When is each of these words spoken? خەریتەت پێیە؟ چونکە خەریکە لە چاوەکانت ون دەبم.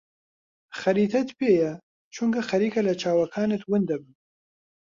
خەریتەت 0.79 1.29
پێیە؟ 1.39 1.73
چونکە 2.15 2.41
خەریکە 2.49 2.81
لە 2.87 2.93
چاوەکانت 3.01 3.61
ون 3.69 3.81
دەبم. 3.89 4.13